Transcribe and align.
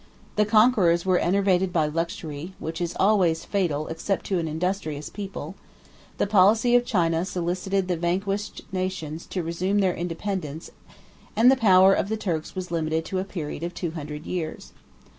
The 0.35 0.47
conquerors 0.47 1.05
were 1.05 1.19
enervated 1.19 1.71
by 1.71 1.85
luxury, 1.85 2.53
which 2.57 2.81
is 2.81 2.97
always 2.99 3.45
fatal 3.45 3.87
except 3.87 4.25
to 4.25 4.39
an 4.39 4.47
industrious 4.47 5.11
people; 5.11 5.53
the 6.17 6.25
policy 6.25 6.73
of 6.75 6.87
China 6.87 7.23
solicited 7.23 7.87
the 7.87 7.97
vanquished 7.97 8.61
nations 8.71 9.27
to 9.27 9.43
resume 9.43 9.77
their 9.77 9.93
independence 9.93 10.71
and 11.35 11.51
the 11.51 11.55
power 11.55 11.93
of 11.93 12.09
the 12.09 12.17
Turks 12.17 12.55
was 12.55 12.71
limited 12.71 13.05
to 13.05 13.19
a 13.19 13.23
period 13.23 13.61
of 13.61 13.75
two 13.75 13.91
hundred 13.91 14.25
years. 14.25 14.73